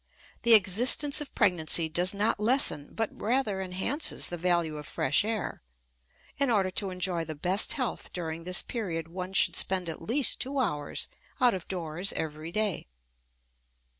The 0.41 0.55
existence 0.55 1.21
of 1.21 1.35
pregnancy 1.35 1.87
does 1.87 2.11
not 2.11 2.39
lessen, 2.39 2.89
but 2.95 3.11
rather 3.13 3.61
enhances, 3.61 4.29
the 4.29 4.35
value 4.37 4.77
of 4.77 4.87
fresh 4.87 5.23
air; 5.23 5.61
in 6.39 6.49
order 6.49 6.71
to 6.71 6.89
enjoy 6.89 7.23
the 7.23 7.35
best 7.35 7.73
health 7.73 8.11
during 8.11 8.43
this 8.43 8.63
period 8.63 9.09
one 9.09 9.33
should 9.33 9.55
spend 9.55 9.89
at 9.89 10.01
least 10.01 10.41
two 10.41 10.57
hours 10.57 11.07
out 11.39 11.53
of 11.53 11.67
doors 11.67 12.13
every 12.13 12.51
day. 12.51 12.87